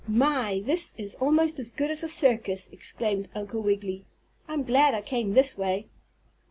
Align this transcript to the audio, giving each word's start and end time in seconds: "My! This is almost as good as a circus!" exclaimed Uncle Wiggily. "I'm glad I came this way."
"My! 0.07 0.63
This 0.65 0.95
is 0.97 1.13
almost 1.21 1.59
as 1.59 1.69
good 1.69 1.91
as 1.91 2.01
a 2.01 2.09
circus!" 2.09 2.71
exclaimed 2.71 3.29
Uncle 3.35 3.61
Wiggily. 3.61 4.03
"I'm 4.47 4.63
glad 4.63 4.95
I 4.95 5.01
came 5.03 5.35
this 5.35 5.59
way." 5.59 5.89